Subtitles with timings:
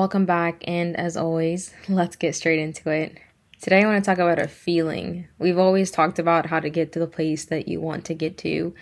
[0.00, 3.18] Welcome back, and as always, let's get straight into it.
[3.60, 5.28] Today, I want to talk about a feeling.
[5.38, 8.38] We've always talked about how to get to the place that you want to get
[8.38, 8.74] to,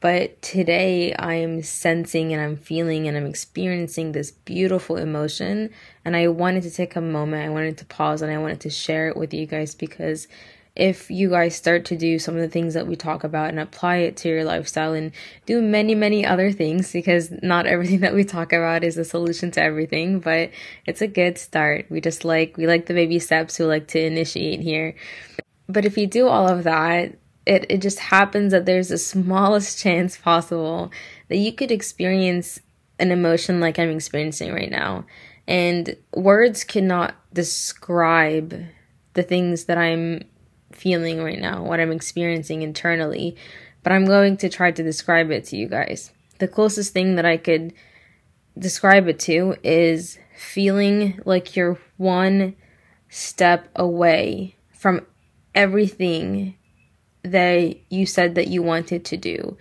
[0.00, 5.70] but today I'm sensing and I'm feeling and I'm experiencing this beautiful emotion.
[6.04, 8.68] And I wanted to take a moment, I wanted to pause, and I wanted to
[8.68, 10.28] share it with you guys because
[10.76, 13.58] if you guys start to do some of the things that we talk about and
[13.58, 15.10] apply it to your lifestyle and
[15.46, 19.50] do many, many other things, because not everything that we talk about is a solution
[19.52, 20.50] to everything, but
[20.84, 21.86] it's a good start.
[21.88, 24.94] We just like, we like the baby steps we like to initiate here.
[25.66, 27.16] But if you do all of that,
[27.46, 30.92] it, it just happens that there's the smallest chance possible
[31.28, 32.60] that you could experience
[32.98, 35.06] an emotion like I'm experiencing right now.
[35.48, 38.66] And words cannot describe
[39.14, 40.22] the things that I'm
[40.76, 43.36] feeling right now, what I'm experiencing internally,
[43.82, 46.12] but I'm going to try to describe it to you guys.
[46.38, 47.72] The closest thing that I could
[48.58, 52.56] describe it to is feeling like you're one
[53.08, 55.06] step away from
[55.54, 56.56] everything
[57.22, 59.56] that you said that you wanted to do.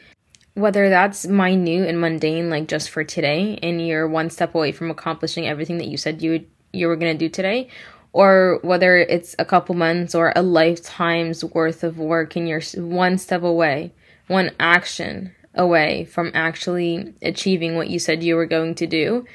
[0.53, 4.89] Whether that's minute and mundane, like just for today, and you're one step away from
[4.91, 7.69] accomplishing everything that you said you would, you were gonna do today,
[8.15, 13.17] or whether it's a couple months or a lifetime's worth of work, and you're one
[13.17, 13.91] step away,
[14.27, 19.25] one action away from actually achieving what you said you were going to do.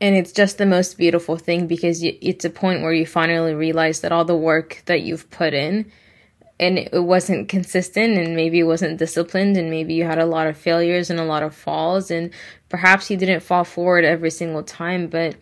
[0.00, 4.02] And it's just the most beautiful thing because it's a point where you finally realize
[4.02, 5.90] that all the work that you've put in
[6.60, 10.46] and it wasn't consistent and maybe it wasn't disciplined and maybe you had a lot
[10.46, 12.30] of failures and a lot of falls and
[12.68, 15.34] perhaps you didn't fall forward every single time but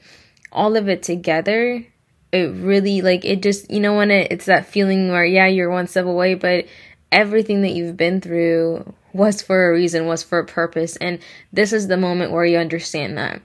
[0.55, 1.85] all of it together
[2.33, 5.71] it really like it just you know when it, it's that feeling where yeah you're
[5.71, 6.67] one step away but
[7.13, 11.21] everything that you've been through was for a reason was for a purpose and
[11.53, 13.41] this is the moment where you understand that.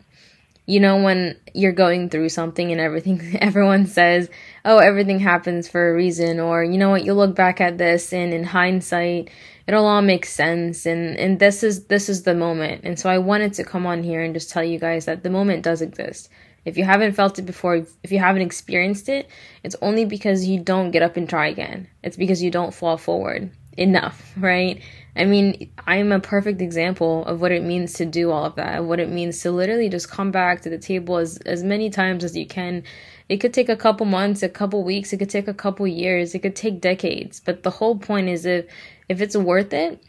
[0.65, 4.29] You know when you're going through something and everything everyone says
[4.65, 8.13] oh everything happens for a reason or you know what you look back at this
[8.13, 9.31] and in hindsight
[9.67, 13.17] it'll all make sense and and this is this is the moment and so i
[13.17, 16.29] wanted to come on here and just tell you guys that the moment does exist
[16.65, 19.29] if you haven't felt it before if you haven't experienced it
[19.63, 22.97] it's only because you don't get up and try again it's because you don't fall
[22.97, 24.81] forward enough right
[25.19, 28.85] I mean, I'm a perfect example of what it means to do all of that,
[28.85, 32.23] what it means to literally just come back to the table as, as many times
[32.23, 32.83] as you can.
[33.27, 36.33] It could take a couple months, a couple weeks, it could take a couple years,
[36.33, 37.41] it could take decades.
[37.41, 38.67] But the whole point is if
[39.09, 40.01] if it's worth it,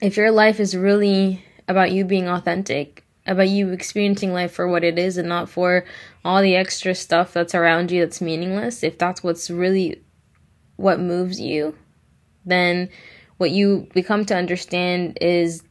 [0.00, 4.84] if your life is really about you being authentic, about you experiencing life for what
[4.84, 5.84] it is and not for
[6.24, 10.02] all the extra stuff that's around you that's meaningless, if that's what's really
[10.76, 11.76] what moves you,
[12.44, 12.88] then
[13.36, 15.62] what you become to understand is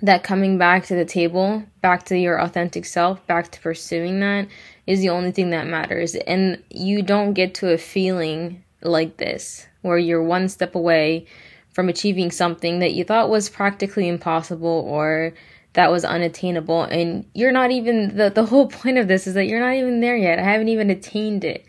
[0.00, 4.48] that coming back to the table, back to your authentic self, back to pursuing that
[4.86, 6.14] is the only thing that matters.
[6.14, 11.26] And you don't get to a feeling like this where you're one step away
[11.70, 15.32] from achieving something that you thought was practically impossible or
[15.74, 19.46] that was unattainable and you're not even the the whole point of this is that
[19.46, 20.38] you're not even there yet.
[20.38, 21.64] I haven't even attained it.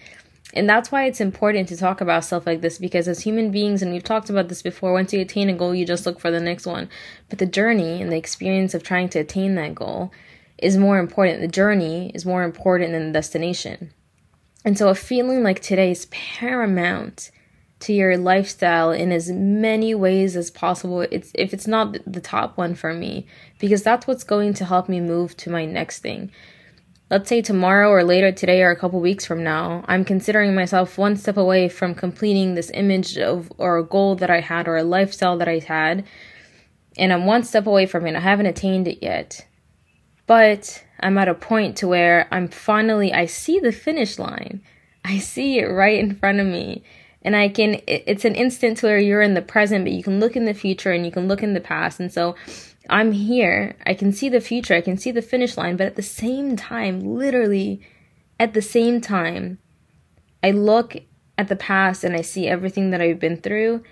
[0.55, 3.81] And that's why it's important to talk about stuff like this because as human beings,
[3.81, 6.29] and we've talked about this before, once you attain a goal, you just look for
[6.29, 6.89] the next one.
[7.29, 10.11] But the journey and the experience of trying to attain that goal
[10.59, 11.41] is more important.
[11.41, 13.91] The journey is more important than the destination.
[14.63, 17.31] And so a feeling like today is paramount
[17.83, 21.01] to your lifestyle in as many ways as possible.
[21.01, 23.25] It's if it's not the top one for me
[23.59, 26.31] because that's what's going to help me move to my next thing
[27.13, 30.97] let's say tomorrow or later today or a couple weeks from now, I'm considering myself
[30.97, 34.77] one step away from completing this image of or a goal that I had or
[34.77, 36.05] a lifestyle that I had,
[36.97, 38.15] and I'm one step away from it.
[38.15, 39.45] I haven't attained it yet.
[40.25, 44.63] But I'm at a point to where I'm finally I see the finish line.
[45.05, 46.83] I see it right in front of me.
[47.23, 50.35] And I can it's an instant where you're in the present, but you can look
[50.35, 51.99] in the future and you can look in the past.
[51.99, 52.35] And so
[52.89, 53.75] I'm here.
[53.85, 54.73] I can see the future.
[54.73, 55.77] I can see the finish line.
[55.77, 57.81] But at the same time, literally
[58.39, 59.59] at the same time,
[60.43, 60.97] I look
[61.37, 63.83] at the past and I see everything that I've been through.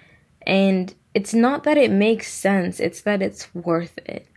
[0.46, 4.28] And it's not that it makes sense, it's that it's worth it.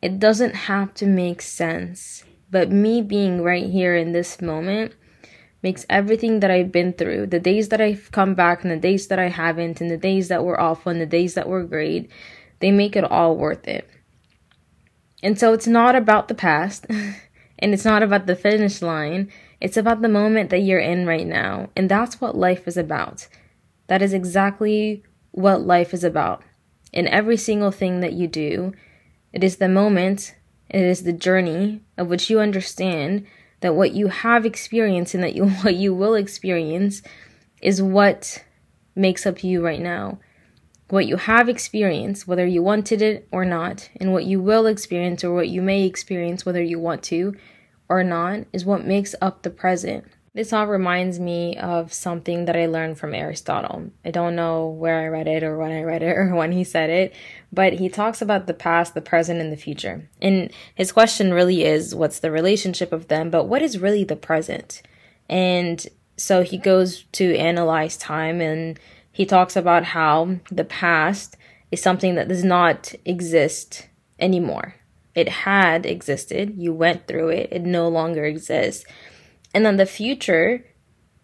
[0.00, 2.24] It doesn't have to make sense.
[2.50, 4.94] But me being right here in this moment
[5.62, 9.08] makes everything that I've been through, the days that I've come back and the days
[9.08, 12.10] that I haven't, and the days that were awful and the days that were great,
[12.60, 13.88] they make it all worth it.
[15.22, 16.86] And so it's not about the past
[17.58, 19.30] and it's not about the finish line.
[19.60, 21.68] It's about the moment that you're in right now.
[21.76, 23.28] And that's what life is about.
[23.88, 25.02] That is exactly
[25.32, 26.42] what life is about.
[26.92, 28.72] In every single thing that you do,
[29.32, 30.34] it is the moment,
[30.70, 33.26] it is the journey of which you understand
[33.60, 37.02] that what you have experienced and that you what you will experience
[37.62, 38.44] is what
[38.94, 40.18] makes up you right now.
[40.88, 45.22] What you have experienced, whether you wanted it or not, and what you will experience
[45.22, 47.36] or what you may experience, whether you want to
[47.88, 50.04] or not, is what makes up the present.
[50.32, 53.90] This all reminds me of something that I learned from Aristotle.
[54.04, 56.62] I don't know where I read it or when I read it or when he
[56.62, 57.14] said it,
[57.52, 60.08] but he talks about the past, the present, and the future.
[60.22, 64.16] And his question really is what's the relationship of them, but what is really the
[64.16, 64.82] present?
[65.28, 65.84] And
[66.16, 68.78] so he goes to analyze time and
[69.10, 71.36] he talks about how the past
[71.72, 73.88] is something that does not exist
[74.20, 74.76] anymore.
[75.12, 78.84] It had existed, you went through it, it no longer exists
[79.54, 80.64] and then the future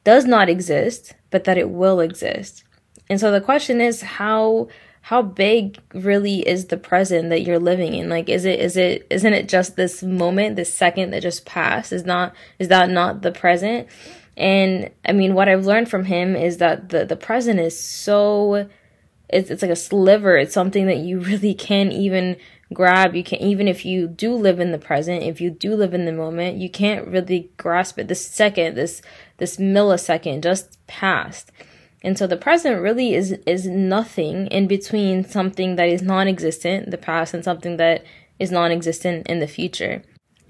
[0.04, 2.64] does not exist, but that it will exist.
[3.08, 4.68] And so the question is how
[5.02, 8.08] how big really is the present that you're living in?
[8.08, 11.92] Like is it is it isn't it just this moment, this second that just passed?
[11.92, 13.88] Is not is that not the present?
[14.36, 18.68] And I mean what I've learned from him is that the the present is so
[19.28, 20.36] it's it's like a sliver.
[20.36, 22.36] It's something that you really can't even
[22.72, 23.14] grab.
[23.14, 26.04] You can't even if you do live in the present if you do live in
[26.04, 28.08] the moment you can't really grasp it.
[28.08, 29.02] This second this
[29.38, 31.52] this millisecond just passed.
[32.02, 36.98] And so the present really is is nothing in between something that is non-existent the
[36.98, 38.04] past and something that
[38.38, 40.02] is non-existent in the future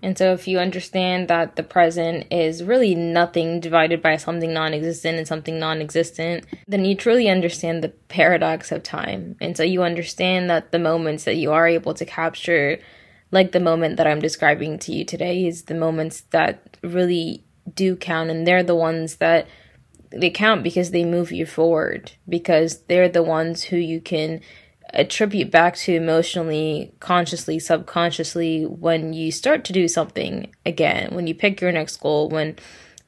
[0.03, 4.75] and so, if you understand that the present is really nothing divided by something non
[4.75, 9.37] existent and something non existent, then you truly understand the paradox of time.
[9.41, 12.79] And so, you understand that the moments that you are able to capture,
[13.31, 17.45] like the moment that I'm describing to you today, is the moments that really
[17.75, 18.31] do count.
[18.31, 19.49] And they're the ones that
[20.11, 24.41] they count because they move you forward, because they're the ones who you can
[24.91, 31.35] attribute back to emotionally, consciously, subconsciously when you start to do something again, when you
[31.35, 32.56] pick your next goal, when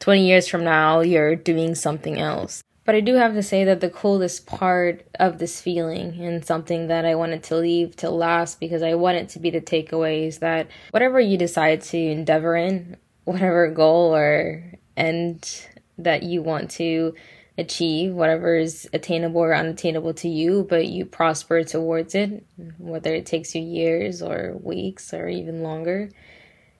[0.00, 2.62] 20 years from now you're doing something else.
[2.84, 6.86] But I do have to say that the coolest part of this feeling and something
[6.86, 10.26] that I wanted to leave to last because I want it to be the takeaway
[10.26, 15.66] is that whatever you decide to endeavor in, whatever goal or end
[15.98, 17.14] that you want to
[17.58, 22.46] achieve whatever is attainable or unattainable to you, but you prosper towards it,
[22.78, 26.08] whether it takes you years or weeks or even longer,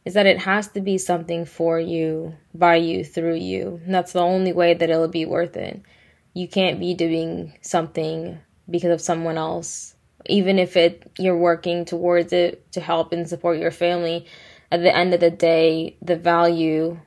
[0.05, 3.81] is that it has to be something for you, by you, through you.
[3.85, 5.83] And that's the only way that it'll be worth it.
[6.33, 8.39] You can't be doing something
[8.71, 9.97] because of someone else.
[10.27, 14.27] Even if it you're working towards it to help and support your family,
[14.71, 17.01] at the end of the day, the value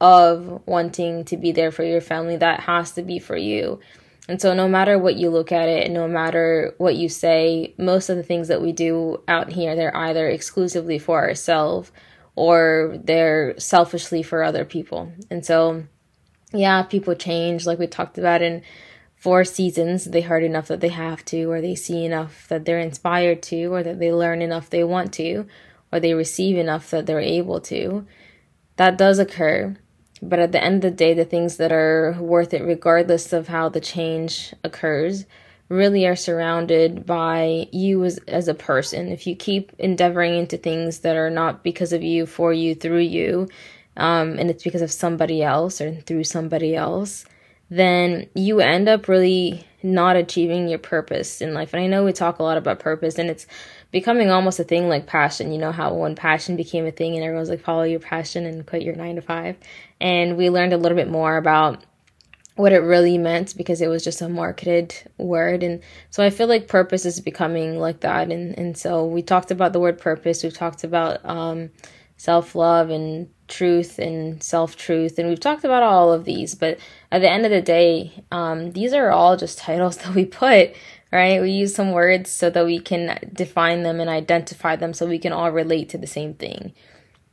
[0.00, 3.80] of wanting to be there for your family that has to be for you.
[4.28, 8.08] And so, no matter what you look at it, no matter what you say, most
[8.08, 11.92] of the things that we do out here, they're either exclusively for ourselves
[12.34, 15.12] or they're selfishly for other people.
[15.30, 15.84] And so,
[16.52, 18.62] yeah, people change, like we talked about in
[19.14, 20.04] four seasons.
[20.04, 23.66] They heard enough that they have to, or they see enough that they're inspired to,
[23.72, 25.46] or that they learn enough they want to,
[25.92, 28.06] or they receive enough that they're able to.
[28.76, 29.76] That does occur.
[30.22, 33.48] But at the end of the day, the things that are worth it, regardless of
[33.48, 35.26] how the change occurs,
[35.68, 39.08] really are surrounded by you as, as a person.
[39.08, 43.00] If you keep endeavoring into things that are not because of you, for you, through
[43.00, 43.48] you,
[43.96, 47.24] um, and it's because of somebody else or through somebody else,
[47.68, 51.72] then you end up really not achieving your purpose in life.
[51.72, 53.46] And I know we talk a lot about purpose, and it's
[53.90, 55.52] becoming almost a thing like passion.
[55.52, 58.66] You know how when passion became a thing and everyone's like, follow your passion and
[58.66, 59.56] quit your nine to five.
[60.00, 61.84] And we learned a little bit more about
[62.56, 65.62] what it really meant because it was just a marketed word.
[65.62, 68.30] And so I feel like purpose is becoming like that.
[68.30, 70.42] And, and so we talked about the word purpose.
[70.42, 71.70] We've talked about um,
[72.16, 75.18] self love and truth and self truth.
[75.18, 76.54] And we've talked about all of these.
[76.54, 76.78] But
[77.12, 80.74] at the end of the day, um, these are all just titles that we put
[81.12, 81.40] right?
[81.40, 85.18] We use some words so that we can define them and identify them so we
[85.18, 86.72] can all relate to the same thing.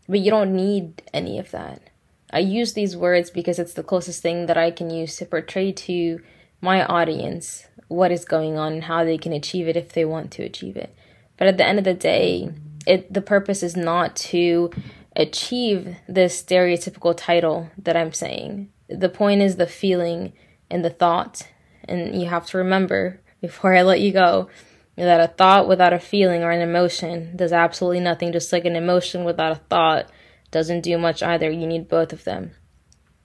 [0.08, 1.90] But you don't need any of that.
[2.34, 5.72] I use these words because it's the closest thing that I can use to portray
[5.72, 6.20] to
[6.62, 10.32] my audience what is going on and how they can achieve it if they want
[10.32, 10.96] to achieve it.
[11.38, 12.52] But at the end of the day,
[12.88, 14.72] it the purpose is not to
[15.16, 18.70] achieve this stereotypical title that I'm saying.
[18.90, 20.34] The point is the feeling
[20.72, 21.48] and the thought.
[21.84, 24.50] And you have to remember before I let you go
[24.96, 28.76] that a thought without a feeling or an emotion does absolutely nothing, just like an
[28.76, 30.10] emotion without a thought
[30.54, 31.52] doesn't do much either.
[31.52, 32.52] You need both of them.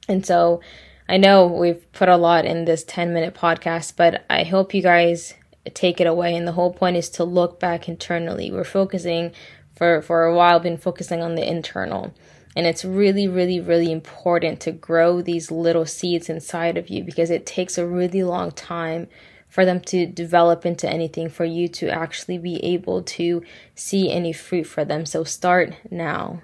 [0.08, 0.61] And so
[1.08, 4.82] I know we've put a lot in this 10 minute podcast, but I hope you
[4.82, 5.35] guys
[5.75, 6.35] take it away.
[6.35, 8.50] And the whole point is to look back internally.
[8.50, 9.32] We're focusing
[9.76, 12.12] for, for a while, been focusing on the internal.
[12.56, 17.30] And it's really, really, really important to grow these little seeds inside of you because
[17.30, 19.06] it takes a really long time
[19.49, 23.42] for them to develop into anything, for you to actually be able to
[23.75, 25.06] see any fruit for them.
[25.06, 26.42] So start now.